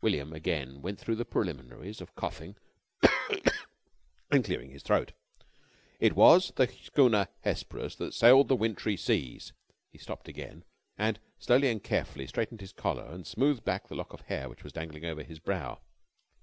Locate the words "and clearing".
4.30-4.70